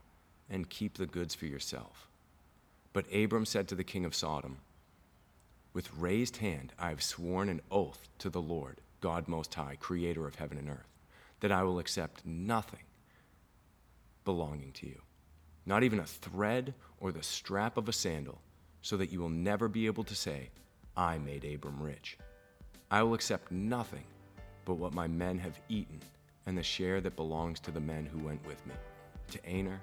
and 0.49 0.69
keep 0.69 0.95
the 0.95 1.05
goods 1.05 1.35
for 1.35 1.45
yourself. 1.45 2.07
But 2.93 3.13
Abram 3.13 3.45
said 3.45 3.67
to 3.69 3.75
the 3.75 3.83
king 3.83 4.05
of 4.05 4.15
Sodom, 4.15 4.57
With 5.73 5.93
raised 5.95 6.37
hand 6.37 6.73
I 6.77 6.89
have 6.89 7.01
sworn 7.01 7.47
an 7.49 7.61
oath 7.71 8.09
to 8.19 8.29
the 8.29 8.41
Lord, 8.41 8.81
God 8.99 9.27
Most 9.27 9.53
High, 9.53 9.77
creator 9.79 10.27
of 10.27 10.35
heaven 10.35 10.57
and 10.57 10.69
earth, 10.69 10.91
that 11.39 11.51
I 11.51 11.63
will 11.63 11.79
accept 11.79 12.25
nothing 12.25 12.83
belonging 14.25 14.71
to 14.73 14.87
you, 14.87 15.01
not 15.65 15.83
even 15.83 15.99
a 15.99 16.05
thread 16.05 16.73
or 16.99 17.11
the 17.11 17.23
strap 17.23 17.77
of 17.77 17.87
a 17.87 17.93
sandal, 17.93 18.41
so 18.81 18.97
that 18.97 19.11
you 19.11 19.19
will 19.19 19.29
never 19.29 19.67
be 19.67 19.85
able 19.85 20.03
to 20.03 20.15
say, 20.15 20.49
I 20.97 21.17
made 21.17 21.45
Abram 21.45 21.81
rich. 21.81 22.17
I 22.89 23.03
will 23.03 23.13
accept 23.13 23.51
nothing 23.51 24.03
but 24.65 24.75
what 24.75 24.93
my 24.93 25.07
men 25.07 25.37
have 25.39 25.59
eaten 25.69 26.01
and 26.45 26.57
the 26.57 26.63
share 26.63 26.99
that 27.01 27.15
belongs 27.15 27.59
to 27.61 27.71
the 27.71 27.79
men 27.79 28.05
who 28.05 28.19
went 28.19 28.45
with 28.45 28.65
me, 28.65 28.73
to 29.31 29.39
Aner, 29.49 29.79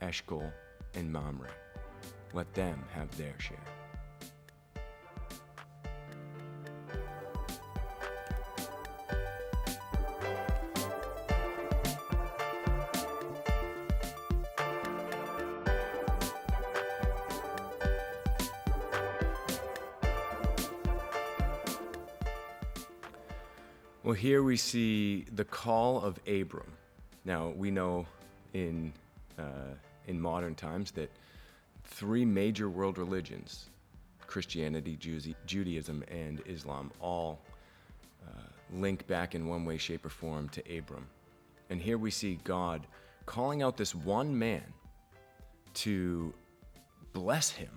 Eshcol, 0.00 0.52
and 0.94 1.12
Mamre. 1.12 1.50
Let 2.34 2.52
them 2.54 2.84
have 2.94 3.16
their 3.16 3.34
share. 3.38 3.56
Well, 24.08 24.14
here 24.14 24.42
we 24.42 24.56
see 24.56 25.26
the 25.34 25.44
call 25.44 26.00
of 26.00 26.18
Abram. 26.26 26.72
Now, 27.26 27.48
we 27.48 27.70
know 27.70 28.06
in, 28.54 28.94
uh, 29.38 29.74
in 30.06 30.18
modern 30.18 30.54
times 30.54 30.92
that 30.92 31.10
three 31.88 32.24
major 32.24 32.70
world 32.70 32.98
religions 32.98 33.70
Christianity, 34.26 34.96
Judaism, 35.46 36.04
and 36.08 36.42
Islam 36.46 36.92
all 37.00 37.40
uh, 38.26 38.42
link 38.72 39.06
back 39.06 39.34
in 39.34 39.48
one 39.48 39.64
way, 39.64 39.78
shape, 39.78 40.04
or 40.04 40.10
form 40.10 40.50
to 40.50 40.78
Abram. 40.78 41.06
And 41.70 41.80
here 41.80 41.96
we 41.96 42.10
see 42.10 42.38
God 42.44 42.86
calling 43.24 43.62
out 43.62 43.78
this 43.78 43.94
one 43.94 44.38
man 44.38 44.62
to 45.74 46.32
bless 47.14 47.48
him. 47.50 47.70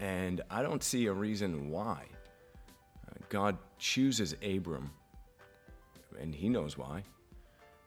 And 0.00 0.40
I 0.50 0.62
don't 0.62 0.82
see 0.82 1.06
a 1.06 1.12
reason 1.12 1.70
why. 1.70 2.06
Uh, 3.06 3.14
God 3.28 3.58
chooses 3.78 4.34
Abram 4.42 4.90
and 6.20 6.34
he 6.34 6.48
knows 6.48 6.78
why. 6.78 7.02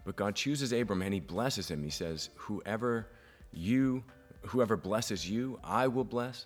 But 0.06 0.16
God 0.16 0.36
chooses 0.36 0.72
Abram 0.72 1.02
and 1.02 1.14
he 1.14 1.20
blesses 1.20 1.70
him. 1.70 1.84
He 1.84 1.90
says, 1.90 2.30
Whoever 2.36 3.08
you, 3.52 4.04
whoever 4.48 4.77
blesses 4.77 5.30
you, 5.30 5.60
I 5.63 5.88
will 5.88 6.04
bless, 6.04 6.46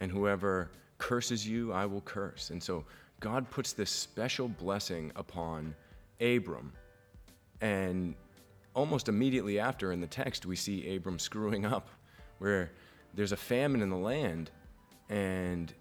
and 0.00 0.10
whoever 0.10 0.70
curses 0.98 1.46
you, 1.46 1.72
I 1.72 1.86
will 1.86 2.02
curse. 2.02 2.50
And 2.50 2.62
so 2.62 2.84
God 3.20 3.50
puts 3.50 3.72
this 3.72 3.90
special 3.90 4.48
blessing 4.48 5.12
upon 5.16 5.74
Abram. 6.20 6.72
And 7.60 8.14
almost 8.74 9.08
immediately 9.08 9.58
after 9.58 9.92
in 9.92 10.00
the 10.00 10.06
text, 10.06 10.46
we 10.46 10.56
see 10.56 10.94
Abram 10.94 11.18
screwing 11.18 11.64
up, 11.64 11.88
where 12.38 12.70
there's 13.14 13.32
a 13.32 13.36
famine 13.36 13.82
in 13.82 13.90
the 13.90 13.96
land, 13.96 14.50
and 15.08 15.72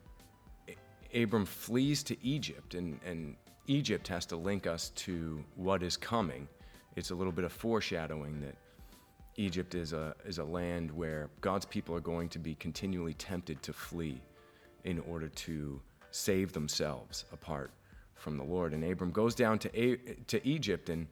Abram 1.14 1.46
flees 1.46 2.04
to 2.04 2.18
Egypt, 2.24 2.76
and, 2.76 3.00
and 3.06 3.36
Egypt 3.68 4.08
has 4.08 4.26
to 4.28 4.36
link 4.36 4.68
us 4.68 4.90
to 4.96 5.44
what 5.56 5.84
is 5.84 5.96
coming. 5.96 6.48
It's 6.96 7.12
a 7.12 7.16
little 7.16 7.34
bit 7.34 7.46
of 7.46 7.52
foreshadowing 7.52 8.42
that 8.42 8.56
Egypt 9.40 9.74
is 9.74 9.94
a, 9.94 10.14
is 10.26 10.38
a 10.38 10.44
land 10.44 10.92
where 10.92 11.30
God's 11.40 11.66
people 11.66 11.96
are 11.96 12.02
going 12.02 12.28
to 12.30 12.40
be 12.40 12.56
continually 12.56 13.14
tempted 13.14 13.62
to 13.64 13.72
flee 13.72 14.20
in 14.84 15.00
order 15.00 15.30
to 15.30 15.80
save 16.12 16.52
themselves 16.52 17.24
apart 17.32 17.72
from 18.16 18.38
the 18.38 18.44
Lord. 18.44 18.74
And 18.74 18.84
Abram 18.84 19.12
goes 19.12 19.34
down 19.34 19.58
to, 19.60 19.70
a- 19.80 19.96
to 20.28 20.46
Egypt, 20.46 20.90
and, 20.90 21.08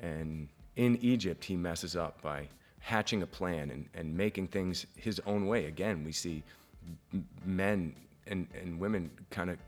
and 0.00 0.48
in 0.74 0.96
Egypt, 0.96 1.44
he 1.44 1.54
messes 1.54 1.94
up 1.94 2.20
by 2.20 2.48
hatching 2.80 3.22
a 3.22 3.26
plan 3.26 3.70
and, 3.70 3.88
and 3.94 4.16
making 4.16 4.48
things 4.48 4.86
his 4.96 5.20
own 5.24 5.46
way. 5.46 5.66
Again, 5.66 6.02
we 6.02 6.10
see 6.10 6.42
men 7.44 7.94
and, 8.26 8.48
and 8.60 8.80
women 8.80 9.12
kind 9.30 9.48
of 9.48 9.58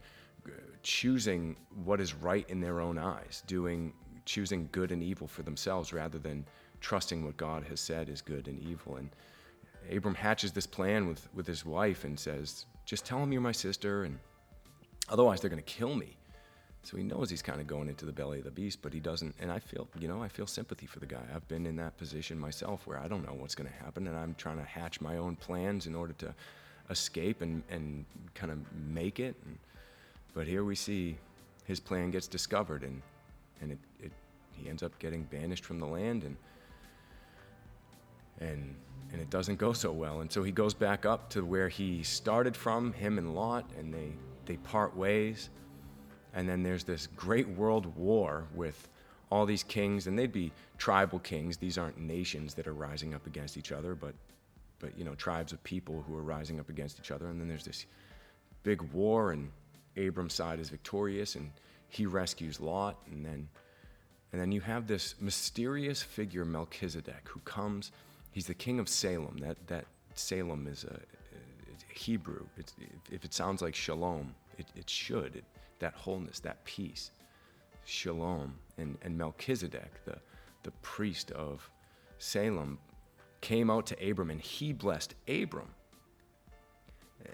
choosing 0.81 1.55
what 1.85 2.01
is 2.01 2.13
right 2.13 2.49
in 2.49 2.59
their 2.59 2.81
own 2.81 2.97
eyes, 2.97 3.43
doing 3.47 3.93
choosing 4.25 4.67
good 4.73 4.91
and 4.91 5.01
evil 5.01 5.27
for 5.27 5.41
themselves 5.43 5.93
rather 5.93 6.17
than 6.17 6.45
trusting 6.83 7.23
what 7.23 7.37
God 7.37 7.63
has 7.63 7.79
said 7.79 8.09
is 8.09 8.21
good 8.21 8.47
and 8.47 8.59
evil. 8.59 8.97
And 8.97 9.09
Abram 9.91 10.13
hatches 10.13 10.51
this 10.51 10.67
plan 10.67 11.07
with, 11.07 11.27
with 11.33 11.47
his 11.47 11.65
wife 11.65 12.03
and 12.03 12.19
says, 12.19 12.65
Just 12.85 13.05
tell 13.05 13.23
him 13.23 13.31
you're 13.31 13.41
my 13.41 13.51
sister, 13.51 14.03
and 14.03 14.19
otherwise 15.09 15.41
they're 15.41 15.49
going 15.49 15.63
to 15.63 15.73
kill 15.73 15.95
me. 15.95 16.15
So 16.83 16.97
he 16.97 17.03
knows 17.03 17.29
he's 17.29 17.41
kind 17.41 17.61
of 17.61 17.67
going 17.67 17.87
into 17.87 18.05
the 18.05 18.11
belly 18.11 18.39
of 18.39 18.43
the 18.43 18.51
beast, 18.51 18.79
but 18.81 18.93
he 18.93 18.99
doesn't. 18.99 19.33
And 19.39 19.49
I 19.49 19.59
feel, 19.59 19.87
you 19.97 20.09
know, 20.09 20.21
I 20.21 20.27
feel 20.27 20.45
sympathy 20.45 20.85
for 20.85 20.99
the 20.99 21.05
guy. 21.05 21.21
I've 21.33 21.47
been 21.47 21.65
in 21.65 21.77
that 21.77 21.97
position 21.97 22.37
myself 22.37 22.85
where 22.85 22.99
I 22.99 23.07
don't 23.07 23.25
know 23.25 23.33
what's 23.33 23.55
going 23.55 23.69
to 23.69 23.83
happen, 23.83 24.05
and 24.07 24.17
I'm 24.17 24.35
trying 24.35 24.57
to 24.57 24.65
hatch 24.65 24.99
my 24.99 25.17
own 25.17 25.37
plans 25.37 25.87
in 25.87 25.95
order 25.95 26.13
to 26.13 26.35
escape 26.89 27.41
and, 27.41 27.63
and 27.69 28.05
kind 28.35 28.51
of 28.51 28.59
make 28.73 29.21
it. 29.21 29.35
And, 29.45 29.57
but 30.33 30.45
here 30.45 30.65
we 30.65 30.75
see 30.75 31.15
his 31.63 31.79
plan 31.79 32.11
gets 32.11 32.27
discovered, 32.27 32.83
and, 32.83 33.01
and 33.61 33.71
it, 33.71 33.79
it, 34.01 34.11
he 34.51 34.69
ends 34.69 34.83
up 34.83 34.99
getting 34.99 35.23
banished 35.23 35.63
from 35.63 35.79
the 35.79 35.87
land, 35.87 36.25
and, 36.25 36.35
and, 38.39 38.75
and 39.11 39.21
it 39.21 39.29
doesn't 39.29 39.57
go 39.57 39.73
so 39.73 39.91
well. 39.91 40.21
And 40.21 40.31
so 40.31 40.43
he 40.43 40.51
goes 40.51 40.73
back 40.73 41.05
up 41.05 41.29
to 41.31 41.43
where 41.43 41.69
he 41.69 42.03
started 42.03 42.55
from, 42.55 42.93
him 42.93 43.17
and 43.17 43.35
Lot, 43.35 43.69
and 43.77 43.93
they, 43.93 44.13
they 44.45 44.57
part 44.57 44.95
ways. 44.95 45.49
And 46.33 46.47
then 46.49 46.63
there's 46.63 46.83
this 46.83 47.07
great 47.15 47.47
world 47.47 47.95
war 47.95 48.45
with 48.55 48.89
all 49.29 49.45
these 49.45 49.63
kings, 49.63 50.07
and 50.07 50.17
they'd 50.17 50.31
be 50.31 50.51
tribal 50.77 51.19
kings. 51.19 51.57
These 51.57 51.77
aren't 51.77 51.97
nations 51.97 52.53
that 52.55 52.67
are 52.67 52.73
rising 52.73 53.13
up 53.13 53.25
against 53.27 53.57
each 53.57 53.71
other, 53.71 53.95
but, 53.95 54.13
but 54.79 54.97
you 54.97 55.03
know, 55.03 55.15
tribes 55.15 55.53
of 55.53 55.63
people 55.63 56.03
who 56.07 56.15
are 56.15 56.23
rising 56.23 56.59
up 56.59 56.69
against 56.69 56.99
each 56.99 57.11
other. 57.11 57.27
And 57.27 57.39
then 57.39 57.47
there's 57.47 57.65
this 57.65 57.85
big 58.63 58.81
war, 58.93 59.31
and 59.31 59.51
Abram's 59.95 60.33
side 60.33 60.59
is 60.59 60.69
victorious 60.69 61.35
and 61.35 61.51
he 61.89 62.05
rescues 62.05 62.59
Lot. 62.59 62.97
And 63.11 63.25
then, 63.25 63.47
and 64.31 64.41
then 64.41 64.51
you 64.51 64.61
have 64.61 64.87
this 64.87 65.15
mysterious 65.19 66.01
figure, 66.01 66.45
Melchizedek, 66.45 67.27
who 67.29 67.39
comes. 67.41 67.91
He's 68.33 68.47
the 68.47 68.53
king 68.53 68.79
of 68.79 68.89
Salem. 68.89 69.37
That, 69.37 69.57
that 69.67 69.85
Salem 70.15 70.67
is 70.67 70.83
a, 70.83 70.99
Hebrew. 71.93 72.45
It's, 72.57 72.73
if 73.11 73.23
it 73.23 73.33
sounds 73.33 73.61
like 73.61 73.75
shalom, 73.75 74.33
it, 74.57 74.65
it 74.75 74.89
should. 74.89 75.35
It, 75.35 75.45
that 75.79 75.93
wholeness, 75.93 76.39
that 76.41 76.63
peace. 76.65 77.11
Shalom. 77.85 78.55
And, 78.77 78.97
and 79.03 79.17
Melchizedek, 79.17 80.03
the, 80.05 80.17
the 80.63 80.71
priest 80.81 81.31
of 81.31 81.69
Salem, 82.17 82.79
came 83.41 83.69
out 83.69 83.85
to 83.87 84.09
Abram 84.09 84.31
and 84.31 84.41
he 84.41 84.73
blessed 84.73 85.13
Abram 85.27 85.69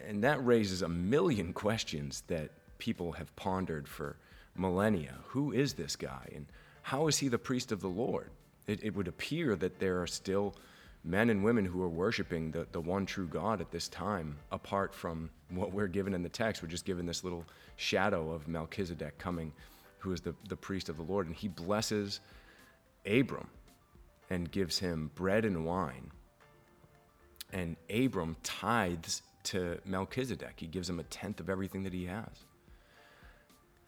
and 0.07 0.23
that 0.23 0.43
raises 0.45 0.81
a 0.81 0.89
million 0.89 1.53
questions 1.65 2.23
that 2.27 2.49
people 2.77 3.11
have 3.11 3.35
pondered 3.35 3.87
for 3.87 4.17
millennia. 4.55 5.15
Who 5.27 5.51
is 5.51 5.73
this 5.73 5.95
guy? 5.95 6.29
And 6.33 6.45
how 6.81 7.07
is 7.07 7.17
he 7.17 7.27
the 7.27 7.37
priest 7.37 7.71
of 7.71 7.81
the 7.81 7.89
Lord? 7.89 8.31
It, 8.67 8.83
it 8.83 8.95
would 8.95 9.07
appear 9.07 9.55
that 9.55 9.79
there 9.79 10.01
are 10.01 10.07
still 10.07 10.55
men 11.03 11.29
and 11.29 11.43
women 11.43 11.65
who 11.65 11.81
are 11.81 11.89
worshiping 11.89 12.51
the, 12.51 12.67
the 12.71 12.81
one 12.81 13.05
true 13.05 13.27
God 13.27 13.61
at 13.61 13.71
this 13.71 13.87
time, 13.87 14.37
apart 14.51 14.93
from 14.93 15.29
what 15.49 15.71
we're 15.71 15.87
given 15.87 16.13
in 16.13 16.21
the 16.21 16.29
text. 16.29 16.61
We're 16.61 16.69
just 16.69 16.85
given 16.85 17.05
this 17.05 17.23
little 17.23 17.45
shadow 17.77 18.31
of 18.31 18.47
Melchizedek 18.47 19.17
coming, 19.17 19.53
who 19.99 20.11
is 20.11 20.21
the, 20.21 20.35
the 20.47 20.55
priest 20.55 20.89
of 20.89 20.97
the 20.97 21.03
Lord. 21.03 21.27
And 21.27 21.35
he 21.35 21.47
blesses 21.47 22.19
Abram 23.05 23.47
and 24.29 24.51
gives 24.51 24.77
him 24.77 25.11
bread 25.15 25.45
and 25.45 25.65
wine. 25.65 26.11
And 27.51 27.77
Abram 27.89 28.35
tithes 28.43 29.23
to 29.43 29.79
Melchizedek. 29.85 30.53
He 30.57 30.67
gives 30.67 30.89
him 30.89 30.99
a 30.99 31.03
tenth 31.03 31.39
of 31.39 31.49
everything 31.49 31.83
that 31.83 31.93
he 31.93 32.05
has. 32.05 32.45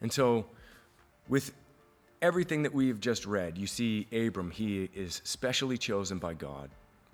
And 0.00 0.12
so, 0.12 0.46
with 1.28 1.52
everything 2.20 2.64
that 2.64 2.74
we've 2.74 2.98
just 2.98 3.24
read, 3.26 3.56
you 3.56 3.68
see 3.68 4.08
Abram, 4.12 4.50
he 4.50 4.88
is 4.94 5.20
specially 5.24 5.78
chosen 5.78 6.18
by 6.18 6.34
God. 6.34 6.70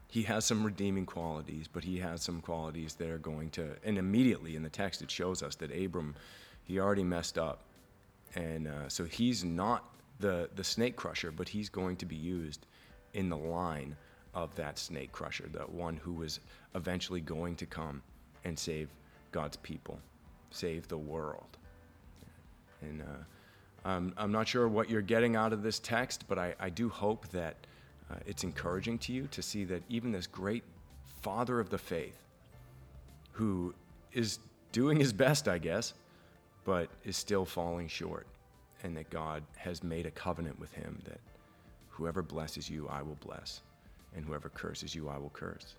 He 0.08 0.22
has 0.22 0.44
some 0.44 0.64
redeeming 0.64 1.04
qualities, 1.04 1.68
but 1.68 1.84
he 1.84 1.98
has 1.98 2.22
some 2.22 2.40
qualities 2.40 2.94
that 2.94 3.08
are 3.10 3.18
going 3.18 3.50
to, 3.50 3.76
and 3.84 3.98
immediately 3.98 4.56
in 4.56 4.62
the 4.62 4.70
text 4.70 5.02
it 5.02 5.10
shows 5.10 5.42
us 5.42 5.54
that 5.56 5.70
Abram, 5.70 6.14
he 6.64 6.80
already 6.80 7.04
messed 7.04 7.38
up. 7.38 7.60
And 8.34 8.68
uh, 8.68 8.88
so 8.88 9.04
he's 9.04 9.44
not 9.44 9.84
the, 10.18 10.48
the 10.56 10.64
snake 10.64 10.96
crusher, 10.96 11.30
but 11.30 11.48
he's 11.48 11.68
going 11.68 11.96
to 11.96 12.06
be 12.06 12.16
used 12.16 12.66
in 13.12 13.28
the 13.28 13.36
line 13.36 13.96
of 14.34 14.54
that 14.54 14.78
snake 14.78 15.12
crusher, 15.12 15.48
the 15.52 15.60
one 15.60 15.96
who 15.96 16.22
is 16.22 16.40
eventually 16.74 17.20
going 17.20 17.54
to 17.56 17.66
come 17.66 18.02
and 18.44 18.58
save 18.58 18.88
God's 19.32 19.56
people, 19.58 19.98
save 20.50 20.88
the 20.88 20.98
world. 20.98 21.58
And 22.80 23.02
uh, 23.02 23.88
I'm, 23.88 24.14
I'm 24.16 24.32
not 24.32 24.48
sure 24.48 24.68
what 24.68 24.88
you're 24.88 25.02
getting 25.02 25.36
out 25.36 25.52
of 25.52 25.62
this 25.62 25.78
text, 25.78 26.24
but 26.28 26.38
I, 26.38 26.54
I 26.58 26.70
do 26.70 26.88
hope 26.88 27.28
that 27.28 27.56
uh, 28.10 28.16
it's 28.26 28.44
encouraging 28.44 28.98
to 28.98 29.12
you 29.12 29.26
to 29.30 29.42
see 29.42 29.64
that 29.64 29.82
even 29.88 30.12
this 30.12 30.26
great 30.26 30.64
father 31.20 31.60
of 31.60 31.70
the 31.70 31.78
faith, 31.78 32.16
who 33.32 33.74
is 34.12 34.38
doing 34.72 34.98
his 34.98 35.12
best, 35.12 35.48
I 35.48 35.58
guess, 35.58 35.94
but 36.64 36.88
is 37.04 37.16
still 37.16 37.44
falling 37.44 37.88
short, 37.88 38.26
and 38.82 38.96
that 38.96 39.10
God 39.10 39.42
has 39.56 39.82
made 39.82 40.06
a 40.06 40.10
covenant 40.10 40.58
with 40.58 40.72
him 40.72 40.98
that 41.04 41.20
whoever 41.88 42.22
blesses 42.22 42.68
you, 42.68 42.88
I 42.88 43.02
will 43.02 43.18
bless, 43.20 43.60
and 44.14 44.24
whoever 44.24 44.48
curses 44.48 44.94
you, 44.94 45.08
I 45.08 45.18
will 45.18 45.30
curse. 45.30 45.74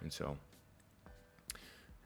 And 0.00 0.12
so, 0.12 0.36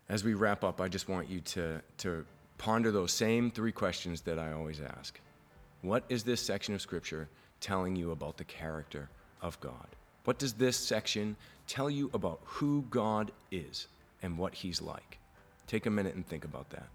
as 0.09 0.25
we 0.25 0.35
wrap 0.35 0.65
up, 0.65 0.81
I 0.81 0.89
just 0.89 1.09
want 1.09 1.29
you 1.29 1.41
to, 1.41 1.83
to 1.99 2.25
ponder 2.57 2.91
those 2.91 3.13
same 3.13 3.51
three 3.51 3.73
questions 3.73 4.23
that 4.23 4.39
I 4.39 4.53
always 4.53 4.81
ask. 4.81 5.21
What 5.83 6.05
is 6.09 6.25
this 6.25 6.41
section 6.41 6.75
of 6.75 6.81
Scripture 6.81 7.29
telling 7.61 7.95
you 7.95 8.11
about 8.13 8.37
the 8.37 8.45
character 8.45 9.09
of 9.43 9.61
God? 9.61 9.87
What 10.25 10.39
does 10.39 10.53
this 10.55 10.77
section 10.77 11.37
tell 11.67 11.89
you 11.89 12.11
about 12.13 12.41
who 12.45 12.85
God 12.91 13.31
is 13.51 13.87
and 14.23 14.37
what 14.37 14.55
He's 14.55 14.83
like? 14.83 15.19
Take 15.67 15.87
a 15.87 15.91
minute 15.91 16.15
and 16.15 16.27
think 16.27 16.45
about 16.45 16.71
that. 16.71 16.89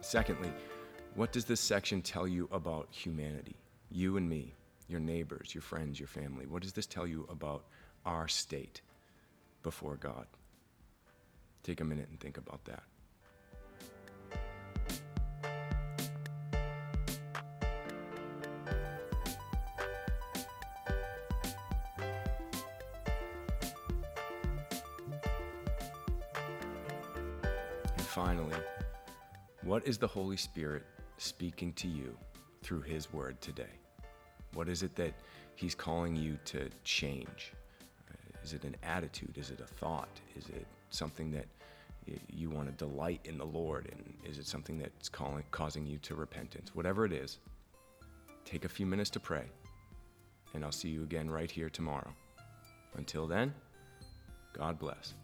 Secondly, 0.00 0.50
what 1.14 1.30
does 1.30 1.44
this 1.44 1.60
section 1.60 2.02
tell 2.02 2.26
you 2.26 2.48
about 2.50 2.88
humanity? 2.90 3.54
You 3.92 4.16
and 4.16 4.28
me, 4.28 4.54
your 4.88 4.98
neighbors, 4.98 5.54
your 5.54 5.62
friends, 5.62 6.00
your 6.00 6.08
family. 6.08 6.46
What 6.46 6.62
does 6.62 6.72
this 6.72 6.86
tell 6.86 7.06
you 7.06 7.28
about 7.30 7.62
our 8.04 8.28
state 8.28 8.80
before 9.62 9.96
God? 9.96 10.26
Take 11.62 11.80
a 11.80 11.84
minute 11.84 12.08
and 12.10 12.18
think 12.18 12.38
about 12.38 12.64
that. 12.64 12.82
And 27.96 28.06
finally, 28.06 28.56
what 29.62 29.86
is 29.86 29.98
the 29.98 30.06
Holy 30.06 30.36
Spirit 30.36 30.84
speaking 31.18 31.72
to 31.74 31.86
you 31.86 32.16
through 32.62 32.80
His 32.80 33.12
Word 33.12 33.40
today? 33.40 33.78
What 34.54 34.68
is 34.68 34.82
it 34.82 34.96
that 34.96 35.12
He's 35.54 35.74
calling 35.74 36.16
you 36.16 36.38
to 36.46 36.70
change? 36.82 37.52
Is 38.44 38.52
it 38.52 38.64
an 38.64 38.76
attitude? 38.82 39.36
Is 39.36 39.50
it 39.50 39.60
a 39.60 39.66
thought? 39.66 40.20
Is 40.36 40.48
it 40.48 40.66
something 40.90 41.30
that 41.32 41.46
you 42.28 42.50
want 42.50 42.66
to 42.66 42.84
delight 42.84 43.20
in 43.24 43.38
the 43.38 43.44
Lord? 43.44 43.88
And 43.92 44.14
is 44.24 44.38
it 44.38 44.46
something 44.46 44.78
that's 44.78 45.08
calling, 45.08 45.44
causing 45.50 45.86
you 45.86 45.98
to 45.98 46.14
repentance? 46.14 46.74
Whatever 46.74 47.04
it 47.04 47.12
is, 47.12 47.38
take 48.44 48.64
a 48.64 48.68
few 48.68 48.86
minutes 48.86 49.10
to 49.10 49.20
pray. 49.20 49.44
And 50.54 50.64
I'll 50.64 50.72
see 50.72 50.88
you 50.88 51.02
again 51.02 51.30
right 51.30 51.50
here 51.50 51.70
tomorrow. 51.70 52.12
Until 52.96 53.26
then, 53.26 53.54
God 54.52 54.78
bless. 54.78 55.14